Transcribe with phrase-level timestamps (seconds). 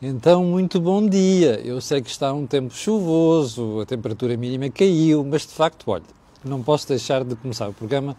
[0.00, 1.60] Então, muito bom dia.
[1.64, 6.04] Eu sei que está um tempo chuvoso, a temperatura mínima caiu, mas de facto, olha,
[6.44, 8.16] não posso deixar de começar o programa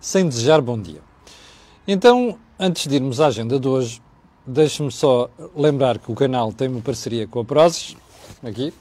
[0.00, 1.02] sem desejar bom dia.
[1.86, 4.00] Então, antes de irmos à agenda de hoje,
[4.46, 7.94] deixe-me só lembrar que o canal tem uma parceria com a Prozis,
[8.42, 8.72] aqui,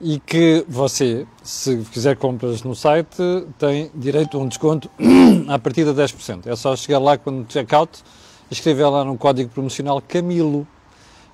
[0.00, 3.16] e que você, se fizer compras no site,
[3.58, 4.88] tem direito a um desconto
[5.48, 6.46] a partir de 10%.
[6.46, 8.04] É só chegar lá quando check-out,
[8.52, 10.64] escrever lá no código promocional Camilo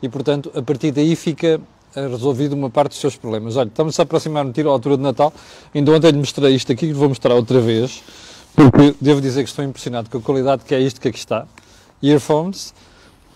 [0.03, 1.61] e, portanto, a partir daí fica
[1.95, 3.57] eh, resolvido uma parte dos seus problemas.
[3.57, 5.32] Olha, estamos a aproximar um tiro à altura de Natal.
[5.75, 8.03] Ainda ontem lhe mostrei isto aqui, que vou mostrar outra vez,
[8.54, 11.46] porque devo dizer que estou impressionado com a qualidade que é isto que aqui está.
[12.03, 12.75] Earphones,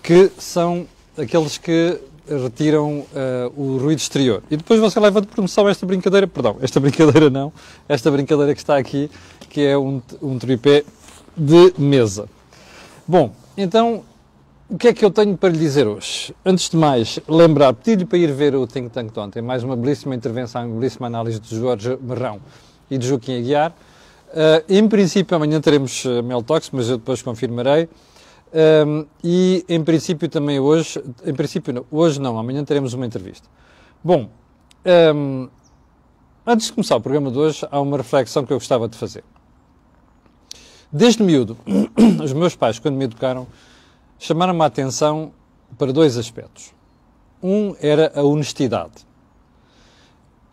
[0.03, 0.87] que são
[1.17, 4.43] aqueles que retiram uh, o ruído exterior.
[4.51, 7.53] E depois você leva de promoção esta brincadeira, perdão, esta brincadeira não,
[7.89, 9.11] esta brincadeira que está aqui,
[9.49, 10.83] que é um, um tripé
[11.37, 12.29] de mesa.
[13.07, 14.03] Bom, então
[14.69, 16.35] o que é que eu tenho para lhe dizer hoje?
[16.45, 19.77] Antes de mais, lembrar, pedir-lhe para ir ver o Think Tank de ontem, mais uma
[19.77, 22.41] belíssima intervenção, uma belíssima análise de Jorge Marrão
[22.91, 23.71] e de Joaquim Aguiar.
[23.71, 27.89] Uh, em princípio, amanhã teremos uh, Mel Talks, mas eu depois confirmarei.
[28.87, 33.49] Um, e em princípio também hoje, em princípio não, hoje não, amanhã teremos uma entrevista.
[34.03, 34.29] Bom,
[35.15, 35.49] um,
[36.45, 39.23] antes de começar o programa de hoje, há uma reflexão que eu gostava de fazer.
[40.91, 41.57] Desde miúdo,
[42.23, 43.47] os meus pais, quando me educaram,
[44.19, 45.33] chamaram-me a atenção
[45.79, 46.73] para dois aspectos.
[47.43, 49.07] Um era a honestidade.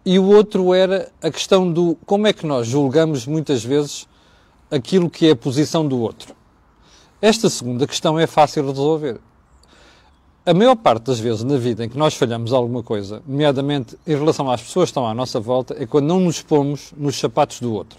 [0.06, 4.08] E o outro era a questão do como é que nós julgamos muitas vezes
[4.70, 6.36] aquilo que é a posição do outro.
[7.22, 9.20] Esta segunda questão é fácil de resolver.
[10.46, 14.14] A maior parte das vezes na vida em que nós falhamos alguma coisa, nomeadamente em
[14.14, 17.62] relação às pessoas que estão à nossa volta, é quando não nos pomos nos sapatos
[17.62, 17.98] do outro.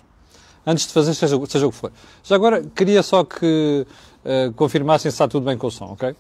[0.67, 1.91] Antes de fazer seja, seja o que for.
[2.23, 3.87] Já agora, queria só que
[4.25, 6.15] uh, confirmassem se está tudo bem com o som, ok?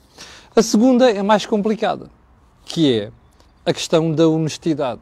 [0.55, 2.11] A segunda é mais complicada,
[2.64, 3.11] que é
[3.66, 5.00] a questão da honestidade.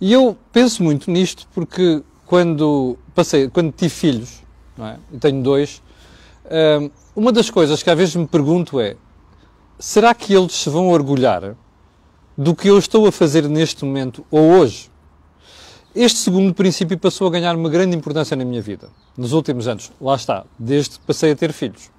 [0.00, 4.42] E eu penso muito nisto porque quando passei, quando tive filhos,
[4.76, 4.98] não é?
[5.20, 5.82] tenho dois,
[6.46, 8.96] uh, uma das coisas que às vezes me pergunto é:
[9.78, 11.54] será que eles se vão orgulhar
[12.36, 14.90] do que eu estou a fazer neste momento ou hoje?
[15.94, 19.92] Este segundo princípio passou a ganhar uma grande importância na minha vida, nos últimos anos.
[20.00, 21.90] Lá está, desde que passei a ter filhos.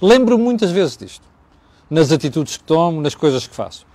[0.00, 1.26] Lembro muitas vezes disto,
[1.90, 3.86] nas atitudes que tomo, nas coisas que faço.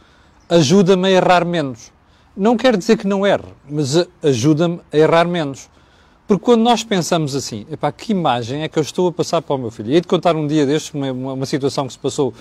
[0.50, 1.91] Ajuda-me a errar menos.
[2.36, 5.69] Não quer dizer que não erre, mas ajuda-me a errar menos.
[6.28, 9.56] Porque quando nós pensamos assim, epá, que imagem é que eu estou a passar para
[9.56, 9.92] o meu filho?
[9.92, 12.34] E hei de contar um dia destes uma, uma situação que se passou uh,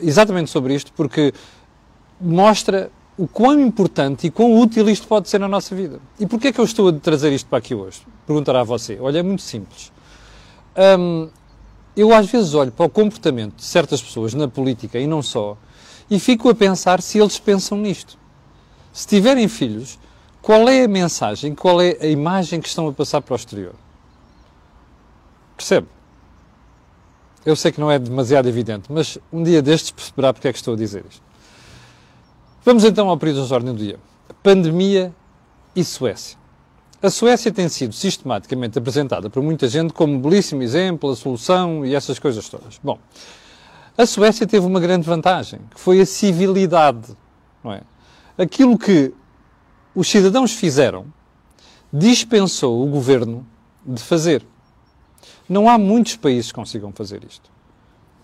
[0.00, 1.32] exatamente sobre isto, porque
[2.20, 6.00] mostra o quão importante e quão útil isto pode ser na nossa vida.
[6.18, 8.02] E porquê é que eu estou a trazer isto para aqui hoje?
[8.26, 8.98] Perguntará a você.
[9.00, 9.92] Olha, é muito simples.
[10.98, 11.28] Um,
[11.96, 15.56] eu às vezes olho para o comportamento de certas pessoas na política e não só,
[16.10, 18.18] e fico a pensar se eles pensam nisto.
[18.92, 19.98] Se tiverem filhos,
[20.42, 23.74] qual é a mensagem, qual é a imagem que estão a passar para o exterior?
[25.56, 25.86] Percebe?
[27.44, 30.58] Eu sei que não é demasiado evidente, mas um dia destes perceberá porque é que
[30.58, 31.22] estou a dizer isto.
[32.64, 33.98] Vamos então ao período de ordem do dia.
[34.42, 35.14] Pandemia
[35.76, 36.38] e Suécia.
[37.04, 41.84] A Suécia tem sido sistematicamente apresentada por muita gente como um belíssimo exemplo, a solução
[41.84, 42.80] e essas coisas todas.
[42.82, 42.98] Bom,
[43.94, 47.14] a Suécia teve uma grande vantagem, que foi a civilidade.
[47.62, 47.82] Não é?
[48.38, 49.12] Aquilo que
[49.94, 51.04] os cidadãos fizeram
[51.92, 53.46] dispensou o governo
[53.84, 54.42] de fazer.
[55.46, 57.50] Não há muitos países que consigam fazer isto.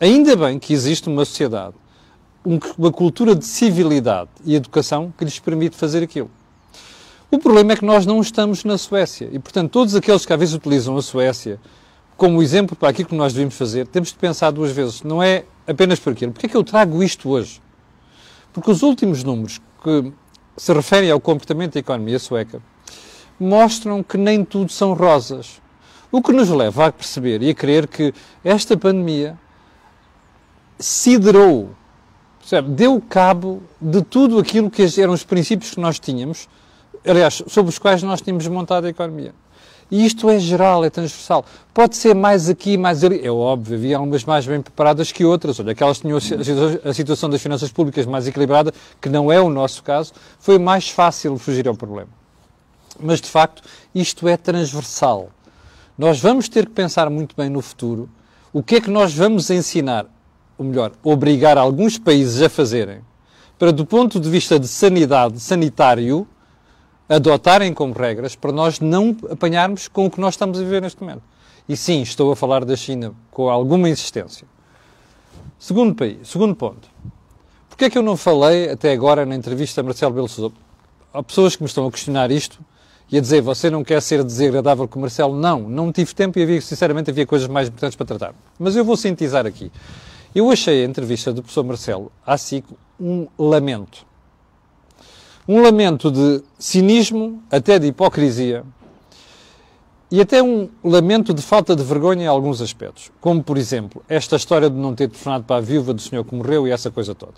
[0.01, 1.77] Ainda bem que existe uma sociedade,
[2.79, 6.31] uma cultura de civilidade e educação que lhes permite fazer aquilo.
[7.31, 10.39] O problema é que nós não estamos na Suécia e, portanto, todos aqueles que às
[10.39, 11.61] vezes utilizam a Suécia
[12.17, 15.03] como exemplo para aquilo que nós devemos fazer, temos de pensar duas vezes.
[15.05, 16.33] Não é apenas por aquilo.
[16.33, 17.63] Porquê é que eu trago isto hoje?
[18.53, 20.13] Porque os últimos números que
[20.57, 22.61] se referem ao comportamento da economia sueca
[23.39, 25.63] mostram que nem tudo são rosas.
[26.11, 28.13] O que nos leva a perceber e a crer que
[28.45, 29.39] esta pandemia
[30.81, 31.71] siderou,
[32.41, 36.49] percebe, deu cabo de tudo aquilo que eram os princípios que nós tínhamos
[37.07, 39.35] aliás, sobre os quais nós tínhamos montado a economia.
[39.91, 41.45] E isto é geral, é transversal.
[41.75, 43.27] Pode ser mais aqui, mais ali.
[43.27, 45.59] É óbvio, havia algumas mais bem preparadas que outras.
[45.59, 46.19] Olha, aquelas que tinham
[46.85, 50.89] a situação das finanças públicas mais equilibrada, que não é o nosso caso, foi mais
[50.89, 52.09] fácil fugir ao problema.
[53.01, 53.63] Mas, de facto,
[53.93, 55.31] isto é transversal.
[55.99, 58.09] Nós vamos ter que pensar muito bem no futuro
[58.53, 60.07] o que é que nós vamos ensinar,
[60.57, 63.01] ou melhor, obrigar alguns países a fazerem,
[63.59, 66.27] para, do ponto de vista de sanidade, sanitário,
[67.10, 71.01] adotarem como regras para nós não apanharmos com o que nós estamos a viver neste
[71.03, 71.22] momento.
[71.68, 74.47] E sim, estou a falar da China com alguma insistência.
[75.59, 76.89] Segundo país, segundo ponto.
[77.68, 80.54] Porquê é que eu não falei até agora na entrevista a Marcelo Belo Sousa?
[81.12, 82.60] Há pessoas que me estão a questionar isto
[83.10, 85.36] e a dizer, você não quer ser desagradável com o Marcelo?
[85.36, 88.34] Não, não tive tempo e havia, sinceramente havia coisas mais importantes para tratar.
[88.56, 89.72] Mas eu vou sintetizar aqui.
[90.33, 92.65] Eu achei a entrevista do professor Marcelo à SIC
[93.01, 94.06] um lamento.
[95.48, 98.65] Um lamento de cinismo, até de hipocrisia,
[100.10, 103.10] e até um lamento de falta de vergonha em alguns aspectos.
[103.21, 106.34] Como, por exemplo, esta história de não ter telefonado para a viúva do senhor que
[106.34, 107.34] morreu e essa coisa toda.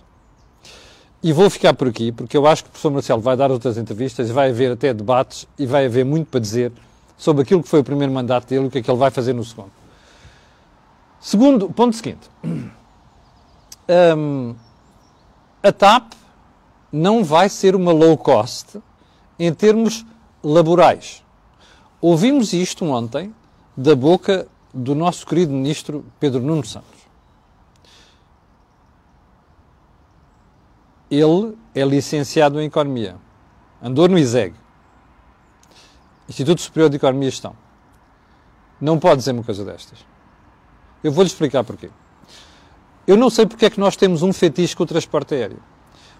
[1.22, 3.76] E vou ficar por aqui, porque eu acho que o professor Marcelo vai dar outras
[3.76, 6.72] entrevistas, vai haver até debates e vai haver muito para dizer
[7.16, 9.10] sobre aquilo que foi o primeiro mandato dele e o que é que ele vai
[9.10, 9.70] fazer no segundo.
[11.20, 12.28] Segundo, ponto seguinte.
[14.16, 14.56] Um,
[15.62, 16.12] a TAP
[16.92, 18.78] não vai ser uma low cost
[19.38, 20.04] em termos
[20.42, 21.24] laborais.
[22.00, 23.34] Ouvimos isto ontem
[23.76, 27.00] da boca do nosso querido ministro Pedro Nuno Santos.
[31.10, 33.16] Ele é licenciado em Economia,
[33.82, 34.54] andou no ISEG,
[36.28, 37.54] Instituto Superior de Economia e Gestão.
[38.80, 39.98] Não pode dizer uma coisa destas.
[41.04, 41.90] Eu vou-lhe explicar porquê.
[43.06, 45.62] Eu não sei porque é que nós temos um fetiche com o transporte aéreo.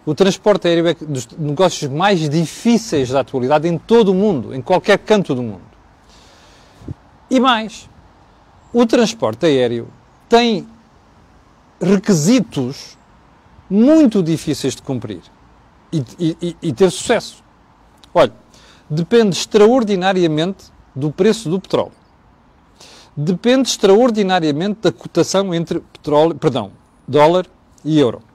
[0.04, 4.60] O transporte aéreo é dos negócios mais difíceis da atualidade em todo o mundo, em
[4.60, 5.62] qualquer canto do mundo.
[7.31, 7.88] E mais,
[8.72, 9.88] o transporte aéreo
[10.28, 10.66] tem
[11.81, 12.99] requisitos
[13.70, 15.22] muito difíceis de cumprir
[15.93, 17.43] e, e, e ter sucesso.
[18.12, 18.32] Olha,
[18.90, 21.93] depende extraordinariamente do preço do petróleo.
[23.16, 26.72] Depende extraordinariamente da cotação entre petróleo, perdão,
[27.06, 27.46] dólar
[27.84, 28.31] e euro.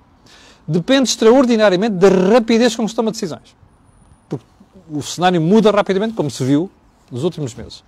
[0.68, 3.56] Depende extraordinariamente da rapidez com que se toma decisões.
[4.28, 4.46] Porque
[4.90, 6.70] o cenário muda rapidamente, como se viu
[7.10, 7.84] nos últimos meses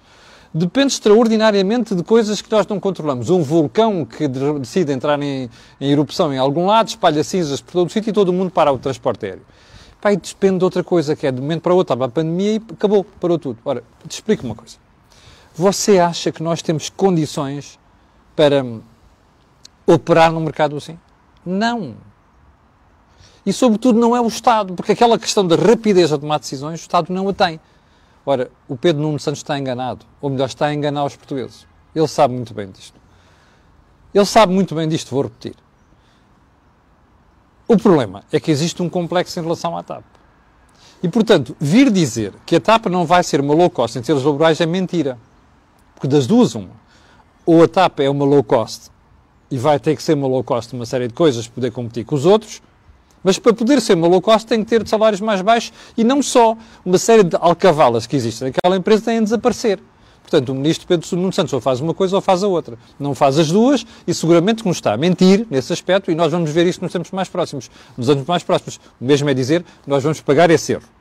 [0.54, 3.30] depende extraordinariamente de coisas que nós não controlamos.
[3.30, 5.50] Um vulcão que decide entrar em,
[5.80, 8.50] em erupção em algum lado, espalha cinzas por todo o sítio e todo o mundo
[8.50, 9.46] para o transporte aéreo.
[10.02, 12.10] Pai, depende de outra coisa, que é de um momento para o outro, estava a
[12.10, 13.60] pandemia e acabou, parou tudo.
[13.66, 14.78] Ora, te explico uma coisa.
[15.56, 17.78] Você acha que nós temos condições
[18.36, 18.66] para
[19.86, 20.98] operar no mercado assim?
[21.46, 21.96] Não.
[23.50, 26.84] E, sobretudo, não é o Estado, porque aquela questão da rapidez a tomar decisões, o
[26.84, 27.60] Estado não a tem.
[28.24, 31.66] Ora, o Pedro Nuno Santos está enganado, ou melhor, está a enganar os portugueses.
[31.96, 32.94] Ele sabe muito bem disto.
[34.14, 35.56] Ele sabe muito bem disto, vou repetir.
[37.68, 40.04] O problema é que existe um complexo em relação à TAP.
[41.02, 44.24] E, portanto, vir dizer que a TAP não vai ser uma low cost em termos
[44.24, 45.18] laborais é mentira.
[45.96, 46.70] Porque das duas, uma.
[47.48, 48.92] Ou a TAP é uma low cost
[49.50, 52.06] e vai ter que ser uma low cost uma série de coisas para poder competir
[52.06, 52.62] com os outros,
[53.24, 56.22] mas para poder ser uma low cost tem que ter salários mais baixos e não
[56.22, 56.58] só.
[56.86, 59.80] Uma série de alcavalas que existem naquela empresa têm a desaparecer.
[60.22, 62.78] Portanto, o ministro Pedro Nuno Santos ou faz uma coisa ou faz a outra.
[63.00, 66.52] Não faz as duas e seguramente nos está a mentir nesse aspecto e nós vamos
[66.52, 67.70] ver isso nos tempos mais próximos.
[67.98, 68.80] Nos anos mais próximos.
[69.02, 70.99] O mesmo é dizer, nós vamos pagar esse erro.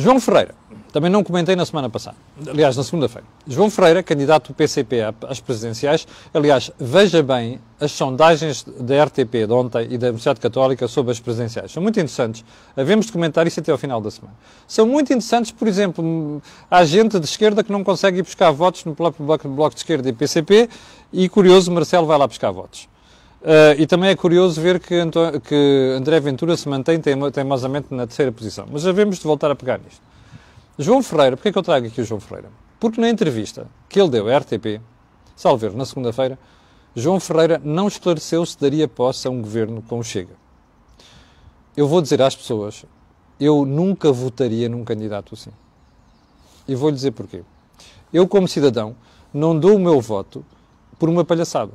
[0.00, 0.54] João Ferreira,
[0.94, 2.16] também não comentei na semana passada,
[2.48, 3.26] aliás, na segunda-feira.
[3.46, 9.52] João Ferreira, candidato do PCP às presidenciais, aliás, veja bem as sondagens da RTP de
[9.52, 11.70] ontem e da Universidade Católica sobre as presidenciais.
[11.70, 12.42] São muito interessantes.
[12.74, 14.34] Havemos de comentar isso até ao final da semana.
[14.66, 18.86] São muito interessantes, por exemplo, há gente de esquerda que não consegue ir buscar votos
[18.86, 20.70] no próprio bloco de esquerda e PCP
[21.12, 22.88] e, curioso, Marcelo vai lá buscar votos.
[23.42, 24.94] Uh, e também é curioso ver que,
[25.44, 28.66] que André Ventura se mantém teimosamente na terceira posição.
[28.70, 30.02] Mas havemos de voltar a pegar nisto.
[30.78, 32.50] João Ferreira, porquê é que eu trago aqui o João Ferreira?
[32.78, 34.80] Porque na entrevista que ele deu à RTP,
[35.36, 36.38] salvo na segunda-feira,
[36.94, 40.34] João Ferreira não esclareceu se daria posse a um governo com o Chega.
[41.76, 42.84] Eu vou dizer às pessoas,
[43.38, 45.50] eu nunca votaria num candidato assim.
[46.68, 47.42] E vou-lhe dizer porquê.
[48.12, 48.96] Eu, como cidadão,
[49.32, 50.44] não dou o meu voto
[50.98, 51.72] por uma palhaçada.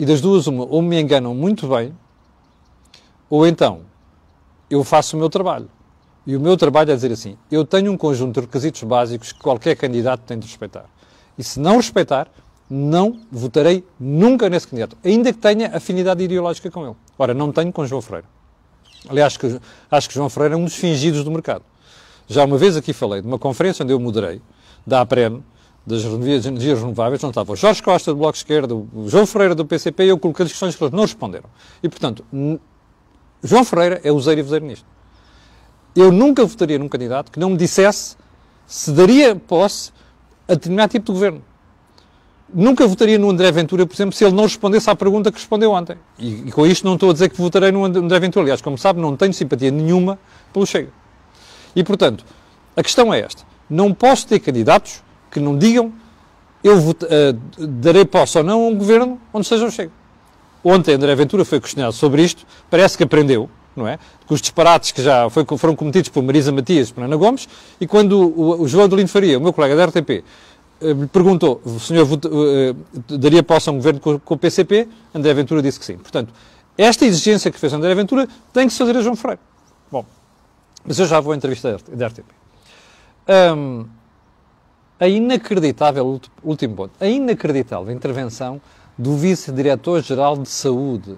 [0.00, 1.94] E das duas, uma, ou me enganam muito bem,
[3.28, 3.82] ou então
[4.70, 5.68] eu faço o meu trabalho.
[6.26, 9.38] E o meu trabalho é dizer assim: eu tenho um conjunto de requisitos básicos que
[9.38, 10.86] qualquer candidato tem de respeitar.
[11.36, 12.28] E se não respeitar,
[12.68, 16.96] não votarei nunca nesse candidato, ainda que tenha afinidade ideológica com ele.
[17.18, 18.26] Ora, não tenho com João Ferreira.
[19.06, 21.62] Aliás, que, acho que João Ferreira é um dos fingidos do mercado.
[22.26, 24.40] Já uma vez aqui falei de uma conferência onde eu moderei,
[24.86, 25.42] da APREN,
[25.90, 26.04] das
[26.46, 29.64] energias renováveis, não estava o Jorge Costa do Bloco de Esquerda, o João Ferreira do
[29.64, 31.48] PCP, e eu coloquei-lhes questões que eles não responderam.
[31.82, 32.24] E, portanto,
[33.42, 34.86] João Ferreira é useiro e vozeiro nisto.
[35.94, 38.16] Eu nunca votaria num candidato que não me dissesse
[38.66, 39.92] se daria posse
[40.46, 41.42] a determinado tipo de governo.
[42.52, 45.72] Nunca votaria no André Ventura, por exemplo, se ele não respondesse à pergunta que respondeu
[45.72, 45.96] ontem.
[46.18, 48.44] E, e com isto não estou a dizer que votarei no André Ventura.
[48.44, 50.18] Aliás, como sabe, não tenho simpatia nenhuma
[50.52, 50.90] pelo Chega.
[51.74, 52.24] E, portanto,
[52.76, 53.44] a questão é esta.
[53.68, 55.92] Não posso ter candidatos que não digam
[56.62, 59.90] eu vot, uh, darei posse ou não a um governo onde seja o Chega.
[60.62, 63.98] ontem André Ventura foi questionado sobre isto, parece que aprendeu, não é?
[64.26, 67.48] Com os disparates que já foi, foram cometidos por Marisa Matias e por Ana Gomes,
[67.80, 71.60] e quando o, o João Adelino Faria, o meu colega da RTP, eh, lhe perguntou,
[71.64, 74.86] o senhor uh, daria posse a um governo com, com o PCP?
[75.14, 75.96] André Ventura disse que sim.
[75.96, 76.32] Portanto,
[76.76, 79.40] esta exigência que fez André Ventura tem que se fazer a João Freire.
[79.90, 80.04] Bom,
[80.84, 82.24] mas eu já vou à entrevista da RTP.
[83.28, 83.86] Um,
[85.00, 88.60] a inacreditável, último ponto, a inacreditável intervenção
[88.98, 91.16] do Vice-Diretor-Geral de Saúde.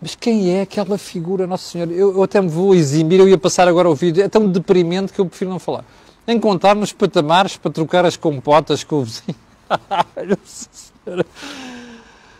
[0.00, 1.90] Mas quem é aquela figura, Nossa Senhora?
[1.90, 5.12] Eu, eu, até me vou eximir, eu ia passar agora o vídeo, é tão deprimente
[5.12, 5.84] que eu prefiro não falar.
[6.28, 9.34] Encontrar nos patamares para trocar as compotas com o vizinho.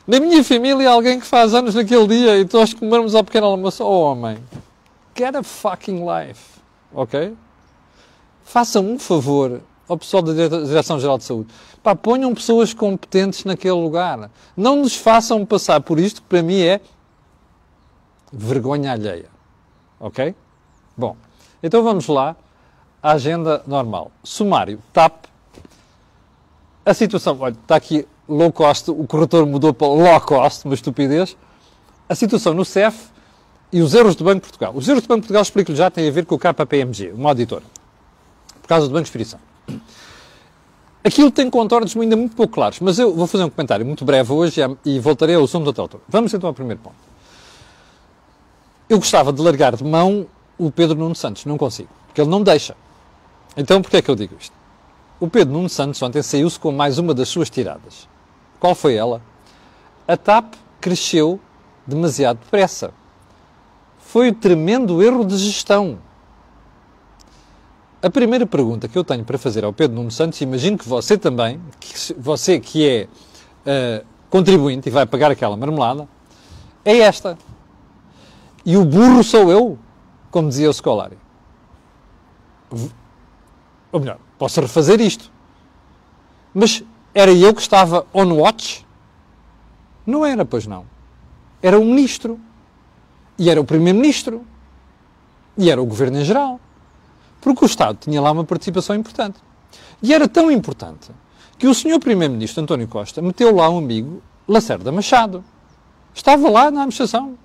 [0.07, 3.47] Na minha família há alguém que faz anos naquele dia e nós comermos ao pequeno
[3.47, 3.83] almoço.
[3.83, 4.39] Oh, homem,
[5.17, 6.61] get a fucking life,
[6.93, 7.35] ok?
[8.45, 11.49] Façam um favor ao pessoal da Direção-Geral de Saúde.
[11.83, 14.31] Pá, ponham pessoas competentes naquele lugar.
[14.57, 16.81] Não nos façam passar por isto, que para mim é
[18.33, 19.29] vergonha alheia.
[19.99, 20.35] Ok?
[20.97, 21.17] Bom,
[21.63, 22.37] então vamos lá
[23.03, 24.11] à agenda normal.
[24.23, 25.27] Sumário, TAP.
[26.85, 31.37] A situação, olha, está aqui low cost, o corretor mudou para low cost, uma estupidez.
[32.09, 33.11] A situação no CEF
[33.73, 34.73] e os erros do Banco de Portugal.
[34.75, 37.31] Os erros do Banco de Portugal, explico-lhe já, têm a ver com o KPMG, uma
[37.31, 37.63] auditora,
[38.61, 39.39] por causa do Banco de Espírito
[41.05, 44.33] Aquilo tem contornos ainda muito pouco claros, mas eu vou fazer um comentário muito breve
[44.33, 46.03] hoje e voltarei ao assunto da altura.
[46.09, 46.95] Vamos então ao primeiro ponto.
[48.89, 50.27] Eu gostava de largar de mão
[50.57, 52.77] o Pedro Nuno Santos, não consigo, porque ele não deixa.
[53.57, 54.55] Então, porquê é que eu digo isto?
[55.19, 58.09] O Pedro Nuno Santos ontem saiu-se com mais uma das suas tiradas.
[58.61, 59.21] Qual foi ela?
[60.07, 61.41] A TAP cresceu
[61.87, 62.93] demasiado depressa.
[63.99, 65.99] Foi o tremendo erro de gestão.
[68.03, 71.17] A primeira pergunta que eu tenho para fazer ao Pedro Nuno Santos, imagino que você
[71.17, 73.09] também, que você que é
[73.65, 76.09] uh, contribuinte e vai pagar aquela marmelada,
[76.85, 77.39] é esta.
[78.67, 79.79] E o burro sou eu,
[80.33, 81.17] como dizia o Scolari.
[83.93, 85.31] Ou melhor, posso refazer isto.
[86.53, 86.83] Mas
[87.15, 88.85] era eu que estava on watch?
[90.05, 90.87] Não era, pois não.
[91.63, 92.41] Era o ministro.
[93.39, 94.45] E era o primeiro-ministro.
[95.57, 96.59] E era o governo em geral.
[97.43, 99.39] Porque o Estado tinha lá uma participação importante.
[100.01, 101.11] E era tão importante
[101.59, 105.45] que o senhor Primeiro-Ministro António Costa meteu lá um amigo, Lacerda Machado.
[106.15, 107.37] Estava lá na administração.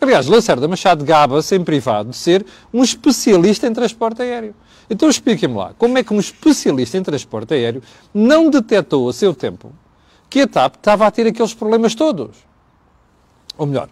[0.00, 4.54] Aliás, Lacerda Machado gaba-se em privado de ser um especialista em transporte aéreo.
[4.88, 7.82] Então expliquem-me lá, como é que um especialista em transporte aéreo
[8.14, 9.72] não detectou a seu tempo
[10.30, 12.36] que a TAP estava a ter aqueles problemas todos?
[13.58, 13.88] Ou melhor,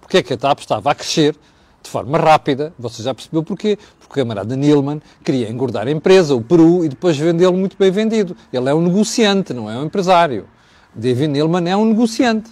[0.00, 1.36] porque é que a TAP estava a crescer
[1.84, 2.72] de forma rápida.
[2.78, 3.78] Você já percebeu porquê?
[4.00, 7.90] Porque o camarada Nilman queria engordar a empresa, o Peru, e depois vendê-lo muito bem
[7.90, 8.36] vendido.
[8.52, 10.46] Ele é um negociante, não é um empresário.
[10.94, 12.50] David Nilman é um negociante.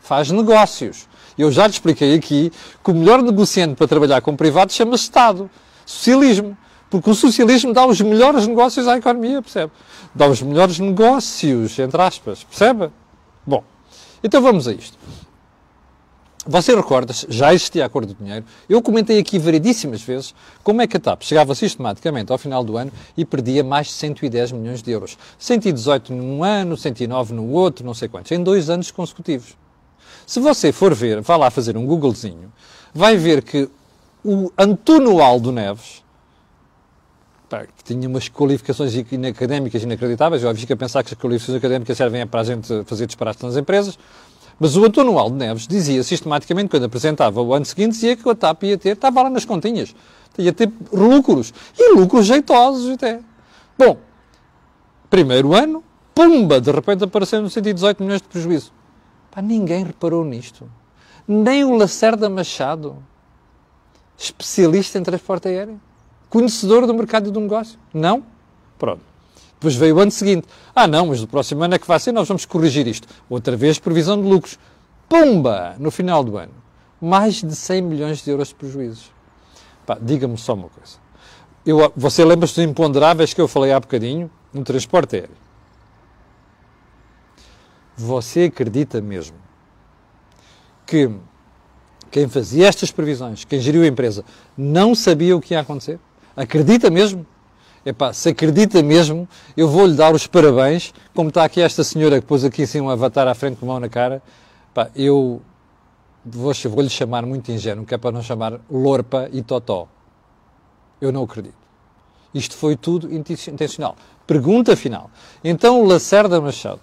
[0.00, 1.06] Faz negócios.
[1.38, 2.50] Eu já lhe expliquei aqui
[2.82, 5.50] que o melhor negociante para trabalhar com privado chama-se Estado.
[5.84, 6.56] Socialismo.
[6.90, 9.72] Porque o socialismo dá os melhores negócios à economia, percebe?
[10.14, 12.88] Dá os melhores negócios, entre aspas, percebe?
[13.44, 13.64] Bom,
[14.22, 14.96] então vamos a isto.
[16.46, 18.44] Você recorda-se, já existia acordo de dinheiro.
[18.68, 22.76] Eu comentei aqui variedíssimas vezes como é que a TAP chegava sistematicamente ao final do
[22.76, 25.16] ano e perdia mais de 110 milhões de euros.
[25.38, 29.56] 118 num ano, 109 no outro, não sei quantos, em dois anos consecutivos.
[30.26, 32.52] Se você for ver, vá lá fazer um Googlezinho,
[32.92, 33.70] vai ver que
[34.22, 36.04] o Antuno Aldo Neves,
[37.76, 42.26] que tinha umas qualificações académicas inacreditáveis, eu fico a pensar que as qualificações académicas servem
[42.26, 43.98] para a gente fazer disparates nas empresas,
[44.58, 48.34] mas o António Aldo Neves dizia sistematicamente, quando apresentava o ano seguinte, dizia que a
[48.34, 49.94] TAP ia ter, estava lá nas continhas,
[50.38, 53.20] ia ter lucros, e lucros jeitosos até.
[53.76, 53.98] Bom,
[55.10, 55.82] primeiro ano,
[56.14, 58.72] pumba, de repente apareceram 118 milhões de prejuízo.
[59.30, 60.70] Pá, ninguém reparou nisto.
[61.26, 62.96] Nem o Lacerda Machado,
[64.16, 65.80] especialista em transporte aéreo,
[66.30, 67.78] conhecedor do mercado do negócio.
[67.92, 68.22] Não?
[68.78, 69.13] Pronto.
[69.64, 70.46] Depois veio o ano seguinte.
[70.76, 73.08] Ah, não, mas no próximo ano é que vai ser, nós vamos corrigir isto.
[73.30, 74.58] Outra vez, previsão de lucros.
[75.08, 75.74] Pumba!
[75.78, 76.52] No final do ano.
[77.00, 79.10] Mais de 100 milhões de euros de prejuízos.
[80.02, 80.98] diga-me só uma coisa.
[81.64, 85.36] Eu, você lembra-se dos imponderáveis que eu falei há bocadinho no transporte aéreo?
[87.96, 89.36] Você acredita mesmo
[90.84, 91.10] que
[92.10, 94.26] quem fazia estas previsões, quem geriu a empresa,
[94.58, 95.98] não sabia o que ia acontecer?
[96.36, 97.26] Acredita mesmo?
[97.84, 102.26] Epá, se acredita mesmo, eu vou-lhe dar os parabéns, como está aqui esta senhora que
[102.26, 104.22] pôs aqui assim um avatar à frente com mão na cara,
[104.70, 105.42] epá, eu
[106.24, 109.86] vou-lhe vou chamar muito ingênuo, que é para não chamar Lorpa e Totó.
[110.98, 111.54] Eu não acredito.
[112.32, 113.96] Isto foi tudo intencional.
[114.26, 115.10] Pergunta final.
[115.42, 116.80] Então o Lacerda Machado,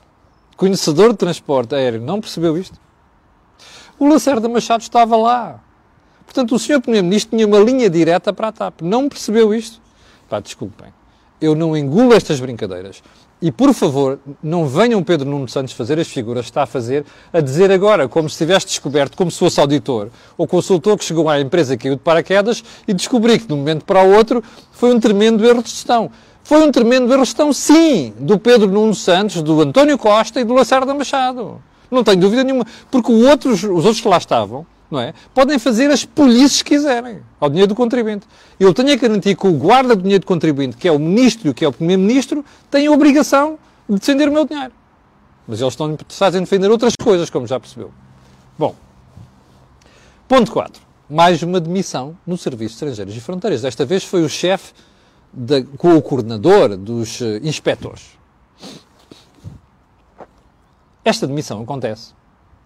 [0.56, 2.80] conhecedor de transporte aéreo, não percebeu isto?
[3.98, 5.60] O Lacerda Machado estava lá.
[6.26, 6.80] Portanto, o Sr.
[6.80, 8.82] Primeiro-Ministro tinha uma linha direta para a TAP.
[8.82, 9.81] Não percebeu isto?
[10.32, 10.88] Pá, desculpem.
[11.42, 13.04] Eu não engulo estas brincadeiras.
[13.42, 17.04] E, por favor, não venham Pedro Nuno Santos fazer as figuras que está a fazer,
[17.34, 20.08] a dizer agora, como se tivesse descoberto, como se fosse auditor,
[20.38, 23.58] ou consultor que chegou à empresa que caiu de paraquedas e descobriu que, de um
[23.58, 26.10] momento para o outro, foi um tremendo erro de gestão.
[26.44, 30.46] Foi um tremendo erro de gestão, sim, do Pedro Nuno Santos, do António Costa e
[30.46, 31.62] do Lacerda Machado.
[31.92, 32.66] Não tenho dúvida nenhuma.
[32.90, 35.14] Porque outros, os outros que lá estavam, não é?
[35.34, 38.28] Podem fazer as polícias que quiserem ao dinheiro do contribuinte.
[38.60, 41.50] Eu tenho a garantir que o guarda do dinheiro do contribuinte, que é o ministro
[41.50, 43.58] e que é o primeiro-ministro, tem a obrigação
[43.90, 44.74] de defender o meu dinheiro.
[45.48, 47.92] Mas eles estão fazem defender outras coisas, como já percebeu.
[48.60, 48.76] Bom,
[50.28, 50.82] ponto 4.
[51.10, 53.62] Mais uma demissão no Serviço de Estrangeiros e Fronteiras.
[53.62, 54.74] Desta vez foi o chefe
[55.78, 58.18] com o coordenador dos uh, inspectores.
[61.04, 62.14] Esta demissão acontece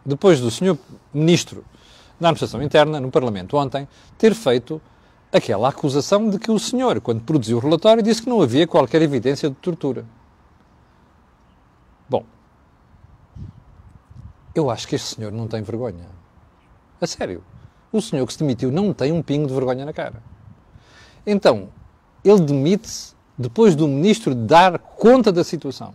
[0.05, 0.77] depois do senhor
[1.13, 1.63] ministro
[2.19, 4.81] na administração interna, no Parlamento ontem, ter feito
[5.31, 9.01] aquela acusação de que o senhor, quando produziu o relatório, disse que não havia qualquer
[9.01, 10.05] evidência de tortura.
[12.09, 12.23] Bom,
[14.53, 16.05] eu acho que este senhor não tem vergonha.
[17.01, 17.43] A sério.
[17.91, 20.21] O senhor que se demitiu não tem um pingo de vergonha na cara.
[21.25, 21.69] Então,
[22.23, 25.93] ele demite-se depois do ministro dar conta da situação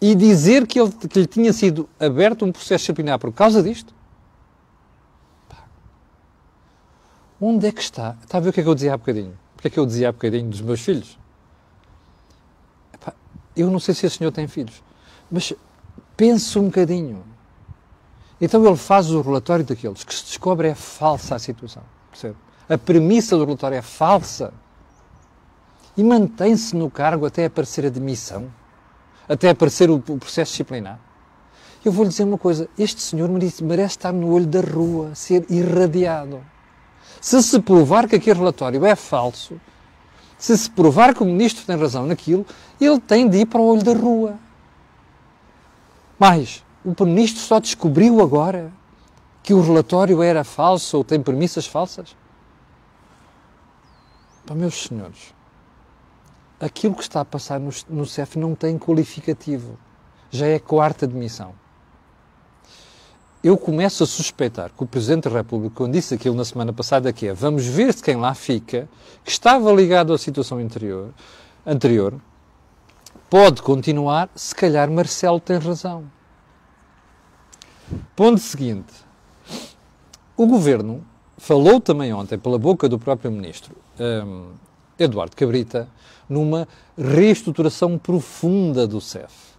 [0.00, 3.94] e dizer que, ele, que lhe tinha sido aberto um processo disciplinar por causa disto?
[7.40, 8.16] Onde é que está?
[8.22, 9.38] Está a ver o que é que eu dizia há bocadinho?
[9.54, 11.18] Porque é que eu dizia há bocadinho dos meus filhos?
[12.92, 13.14] Epá,
[13.56, 14.82] eu não sei se esse senhor tem filhos,
[15.30, 15.52] mas
[16.16, 17.24] pense um bocadinho.
[18.40, 21.82] Então ele faz o relatório daqueles que se descobre é falsa a situação.
[22.10, 22.36] Percebe?
[22.68, 24.52] A premissa do relatório é falsa.
[25.96, 28.50] E mantém-se no cargo até aparecer a demissão,
[29.28, 30.98] até aparecer o, o processo disciplinar.
[31.84, 35.44] Eu vou lhe dizer uma coisa: este senhor merece estar no olho da rua, ser
[35.50, 36.40] irradiado.
[37.20, 39.60] Se se provar que aquele relatório é falso,
[40.38, 42.46] se se provar que o ministro tem razão naquilo,
[42.80, 44.38] ele tem de ir para o olho da rua.
[46.18, 48.72] Mas o ministro só descobriu agora
[49.42, 52.16] que o relatório era falso ou tem premissas falsas?
[54.46, 55.34] Para meus senhores,
[56.58, 59.78] aquilo que está a passar no, no CEF não tem qualificativo.
[60.30, 61.54] Já é quarta admissão
[63.42, 67.12] eu começo a suspeitar que o Presidente da República, quando disse aquilo na semana passada,
[67.12, 68.88] que é vamos ver se quem lá fica,
[69.24, 71.08] que estava ligado à situação anterior,
[71.66, 72.20] anterior
[73.30, 76.04] pode continuar, se calhar Marcelo tem razão.
[78.14, 78.92] Ponto seguinte.
[80.36, 81.04] O Governo
[81.38, 84.52] falou também ontem, pela boca do próprio Ministro um,
[84.98, 85.88] Eduardo Cabrita,
[86.28, 89.49] numa reestruturação profunda do CEF.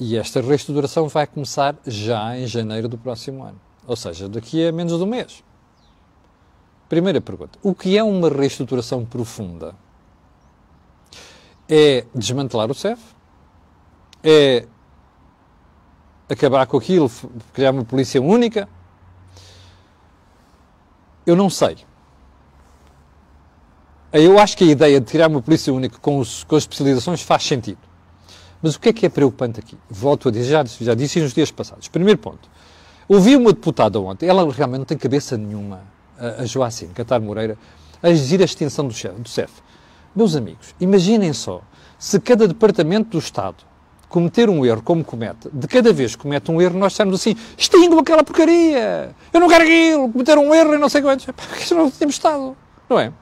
[0.00, 3.60] E esta reestruturação vai começar já em janeiro do próximo ano.
[3.86, 5.44] Ou seja, daqui a menos de um mês.
[6.88, 9.74] Primeira pergunta: o que é uma reestruturação profunda?
[11.68, 12.98] É desmantelar o CEF?
[14.24, 14.66] É
[16.30, 17.10] acabar com aquilo,
[17.52, 18.66] criar uma polícia única?
[21.26, 21.76] Eu não sei.
[24.12, 27.20] Eu acho que a ideia de criar uma polícia única com, os, com as especializações
[27.20, 27.89] faz sentido.
[28.62, 29.76] Mas o que é que é preocupante aqui?
[29.88, 31.88] Volto a dizer, já, já disse nos dias passados.
[31.88, 32.48] Primeiro ponto.
[33.08, 35.80] Ouvi uma deputada ontem, ela realmente não tem cabeça nenhuma,
[36.16, 37.58] a, a Catar Moreira,
[38.00, 39.50] a exigir a extinção do, do CEF.
[40.14, 41.62] Meus amigos, imaginem só,
[41.98, 43.64] se cada departamento do Estado
[44.08, 47.36] cometer um erro como comete, de cada vez que comete um erro, nós estamos assim,
[47.56, 51.26] extingo aquela porcaria, eu não quero aquilo, cometer um erro e não sei quantos.
[51.26, 52.56] Porque não temos Estado,
[52.88, 53.12] não é?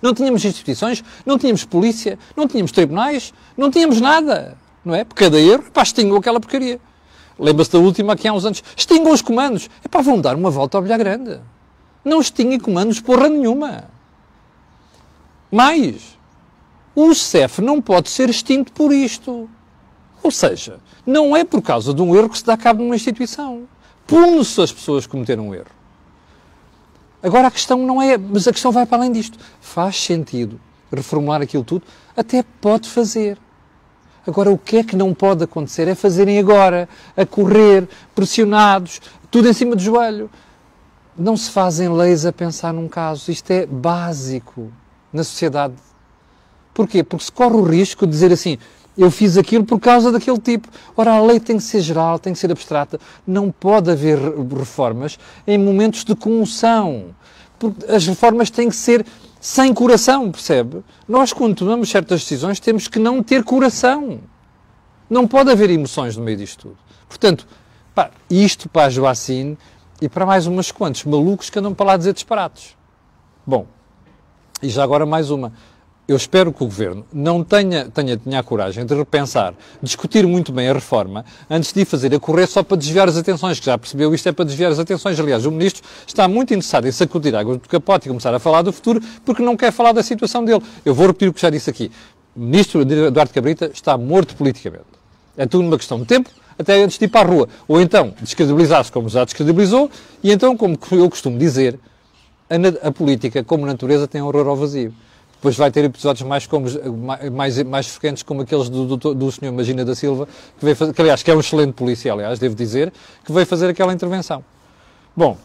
[0.00, 4.56] Não tínhamos instituições, não tínhamos polícia, não tínhamos tribunais, não tínhamos nada.
[4.84, 5.04] Não é?
[5.04, 6.80] Por cada erro, pá, extingam aquela porcaria.
[7.38, 8.62] Lembra-se da última aqui há uns anos.
[8.76, 9.68] Extingam os comandos.
[9.84, 11.40] É pá, vão dar uma volta ao bilhar grande.
[12.04, 13.84] Não extinguem comandos porra nenhuma.
[15.50, 16.16] Mais,
[16.94, 19.48] o CEF não pode ser extinto por isto.
[20.22, 23.68] Ou seja, não é por causa de um erro que se dá cabo numa instituição.
[24.06, 25.77] Pune-se as pessoas que cometeram um erro.
[27.22, 29.38] Agora a questão não é, mas a questão vai para além disto.
[29.60, 30.60] Faz sentido
[30.92, 31.84] reformular aquilo tudo?
[32.16, 33.38] Até pode fazer.
[34.26, 39.00] Agora, o que é que não pode acontecer é fazerem agora, a correr, pressionados,
[39.30, 40.30] tudo em cima do joelho.
[41.16, 43.30] Não se fazem leis a pensar num caso.
[43.30, 44.70] Isto é básico
[45.12, 45.74] na sociedade.
[46.74, 47.02] Porquê?
[47.02, 48.58] Porque se corre o risco de dizer assim,
[48.98, 50.68] eu fiz aquilo por causa daquele tipo.
[50.96, 53.00] Ora, a lei tem que ser geral, tem que ser abstrata.
[53.26, 54.18] Não pode haver
[54.56, 57.14] reformas em momentos de comoção.
[57.58, 59.06] Porque as reformas têm que ser
[59.40, 60.82] sem coração, percebe?
[61.08, 64.20] Nós, quando tomamos certas decisões, temos que não ter coração.
[65.08, 66.78] Não pode haver emoções no meio disto tudo.
[67.08, 67.46] Portanto,
[67.98, 69.58] Pá, isto para a Joacine
[70.00, 72.76] e para mais umas quantos malucos que andam para lá dizer disparados.
[73.44, 73.66] Bom,
[74.62, 75.52] e já agora mais uma.
[76.08, 80.50] Eu espero que o Governo não tenha, tenha, tenha a coragem de repensar, discutir muito
[80.50, 83.76] bem a reforma, antes de fazer a correr só para desviar as atenções, que já
[83.76, 85.20] percebeu isto é para desviar as atenções.
[85.20, 88.62] Aliás, o Ministro está muito interessado em sacudir águas do capote e começar a falar
[88.62, 90.62] do futuro, porque não quer falar da situação dele.
[90.82, 91.92] Eu vou repetir o que já disse aqui.
[92.34, 94.86] O Ministro Eduardo Cabrita está morto politicamente.
[95.36, 97.50] É tudo uma questão de tempo, até antes de ir para a rua.
[97.68, 99.90] Ou então descredibilizar-se como já descredibilizou,
[100.24, 101.78] e então, como eu costumo dizer,
[102.48, 104.94] a, a política, como natureza, tem horror ao vazio.
[105.38, 106.66] Depois vai ter episódios mais, como,
[107.32, 110.26] mais, mais frequentes, como aqueles do, do, do senhor Magina da Silva,
[110.58, 112.92] que, veio fazer, que aliás que é um excelente polícia, aliás, devo dizer,
[113.24, 114.44] que veio fazer aquela intervenção.
[115.16, 115.38] Bom,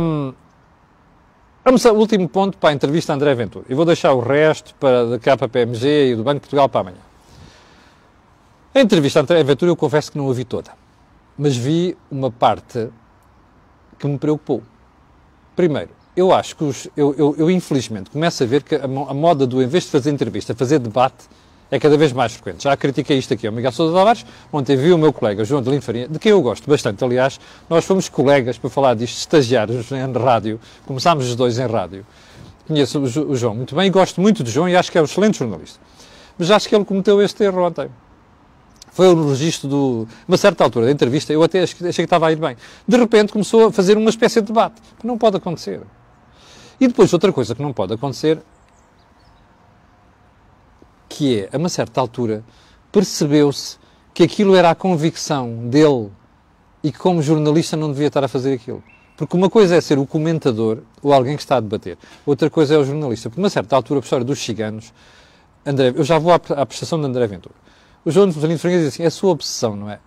[0.00, 0.32] um,
[1.62, 3.66] vamos ao último ponto para a entrevista a André Ventura.
[3.68, 7.06] E vou deixar o resto para da KPMG e do Banco de Portugal para amanhã.
[8.74, 10.72] A entrevista a André Ventura eu confesso que não a vi toda,
[11.36, 12.88] mas vi uma parte
[13.98, 14.62] que me preocupou.
[15.54, 19.14] Primeiro, eu acho que os, eu, eu, eu, infelizmente começo a ver que a, a,
[19.14, 21.26] moda do, em vez de fazer entrevista, fazer debate,
[21.70, 22.64] é cada vez mais frequente.
[22.64, 25.68] Já critiquei isto aqui ao Miguel Sousa Tavares, ontem vi o meu colega João de
[25.68, 29.90] Lino Farinha, de quem eu gosto bastante, aliás, nós fomos colegas para falar disto, estagiários
[29.90, 32.06] em rádio, começámos os dois em rádio.
[32.66, 35.02] Conheço o, o João muito bem e gosto muito do João e acho que é
[35.02, 35.78] um excelente jornalista.
[36.38, 37.88] Mas acho que ele cometeu este erro ontem.
[38.90, 42.32] Foi o registro de uma certa altura da entrevista, eu até achei que estava a
[42.32, 42.56] ir bem.
[42.88, 45.82] De repente começou a fazer uma espécie de debate, que não pode acontecer.
[46.80, 48.40] E depois outra coisa que não pode acontecer,
[51.08, 52.44] que é, a uma certa altura,
[52.92, 53.78] percebeu-se
[54.12, 56.10] que aquilo era a convicção dele
[56.82, 58.82] e que como jornalista não devia estar a fazer aquilo.
[59.16, 62.74] Porque uma coisa é ser o comentador ou alguém que está a debater, outra coisa
[62.74, 63.30] é o jornalista.
[63.30, 64.92] Porque, uma certa altura, a história dos ciganos,
[65.64, 67.54] André, eu já vou à, à prestação de André Ventura.
[68.04, 69.98] O João de Fernandes diz assim: é a sua obsessão, não é?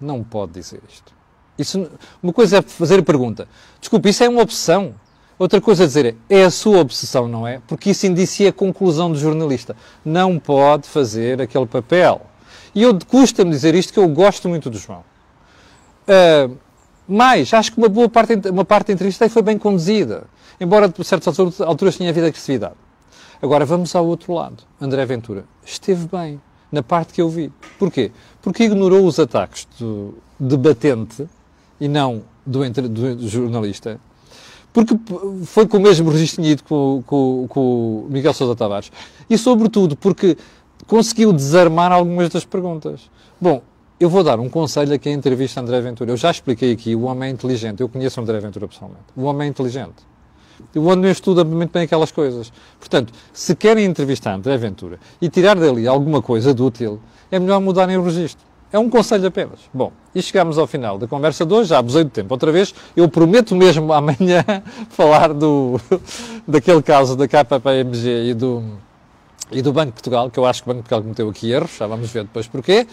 [0.00, 1.12] Não pode dizer isto.
[1.58, 1.88] Isso,
[2.22, 3.46] uma coisa é fazer a pergunta:
[3.80, 4.94] desculpe, isso é uma obsessão?
[5.38, 7.60] Outra coisa a dizer é, é a sua obsessão, não é?
[7.66, 9.76] Porque isso indicia a conclusão do jornalista.
[10.04, 12.22] Não pode fazer aquele papel.
[12.74, 15.04] E eu custa-me dizer isto que eu gosto muito do João.
[16.08, 16.56] Uh,
[17.06, 20.24] mas acho que uma boa parte, uma parte da entrevista foi bem conduzida.
[20.60, 22.74] Embora de certas alturas tenha havido agressividade.
[23.42, 24.62] Agora vamos ao outro lado.
[24.80, 27.52] André Ventura esteve bem na parte que eu vi.
[27.78, 28.12] Porquê?
[28.40, 31.28] Porque ignorou os ataques do debatente
[31.80, 34.00] e não do, do jornalista
[34.74, 34.98] porque
[35.44, 38.90] foi com o mesmo registro com, com, com o Miguel Sousa Tavares.
[39.30, 40.36] E, sobretudo, porque
[40.88, 43.08] conseguiu desarmar algumas das perguntas.
[43.40, 43.62] Bom,
[44.00, 46.10] eu vou dar um conselho aqui em entrevista a André Ventura.
[46.10, 47.80] Eu já expliquei aqui, o homem é inteligente.
[47.80, 49.04] Eu conheço o André Ventura pessoalmente.
[49.16, 50.04] O homem é inteligente.
[50.74, 52.52] O homem estuda muito bem aquelas coisas.
[52.80, 56.98] Portanto, se querem entrevistar André Ventura e tirar dali alguma coisa de útil,
[57.30, 58.44] é melhor mudarem o registro.
[58.74, 59.60] É um conselho apenas.
[59.72, 62.74] Bom, e chegamos ao final da conversa de hoje, já abusei do tempo outra vez.
[62.96, 64.44] Eu prometo mesmo amanhã
[64.90, 65.80] falar do,
[66.44, 68.64] daquele caso da KPMG e do,
[69.52, 71.52] e do Banco de Portugal, que eu acho que o Banco de Portugal cometeu aqui
[71.52, 72.84] erros, já vamos ver depois porquê.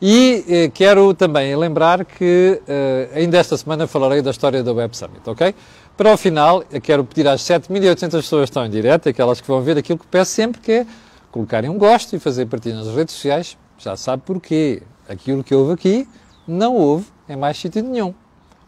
[0.00, 4.96] E eh, quero também lembrar que eh, ainda esta semana falarei da história da Web
[4.96, 5.54] Summit, ok?
[5.94, 9.60] Para o final, quero pedir às 7.800 pessoas que estão em direto, aquelas que vão
[9.60, 10.86] ver aquilo que peço sempre, que é
[11.30, 13.58] colocarem um gosto e fazer partilha nas redes sociais.
[13.76, 14.82] Já sabe porquê.
[15.08, 16.08] Aquilo que houve aqui
[16.46, 18.14] não houve em mais sítio nenhum.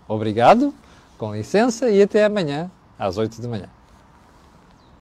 [0.08, 0.74] Obrigado,
[1.18, 3.68] com licença e até amanhã às 8 da manhã.